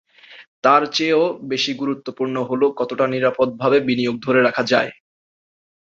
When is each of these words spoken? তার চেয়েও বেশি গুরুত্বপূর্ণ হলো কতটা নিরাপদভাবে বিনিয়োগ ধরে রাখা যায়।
তার 0.63 0.81
চেয়েও 0.95 1.21
বেশি 1.51 1.71
গুরুত্বপূর্ণ 1.81 2.35
হলো 2.49 2.65
কতটা 2.79 3.05
নিরাপদভাবে 3.07 3.77
বিনিয়োগ 3.87 4.15
ধরে 4.25 4.39
রাখা 4.41 4.63
যায়। 4.71 4.91